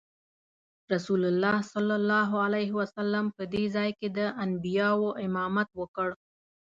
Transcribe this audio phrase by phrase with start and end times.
[0.93, 6.09] رسول الله صلی الله علیه وسلم په دې ځای کې د انبیاوو امامت وکړ.